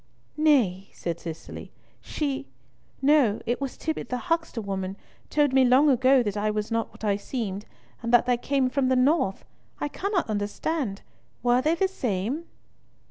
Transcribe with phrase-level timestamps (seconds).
[0.35, 4.97] "Nay," said Cicely, "she—no, it was Tibbott the huckster woman
[5.29, 7.67] told me long ago that I was not what I seemed,
[8.01, 11.03] and that I came from the north—I cannot understand!
[11.43, 12.45] Were they the same?"